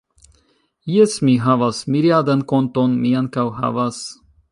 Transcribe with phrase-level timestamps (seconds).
[0.93, 4.01] Jes, mi havas miriadan konton, mi ankaŭ havas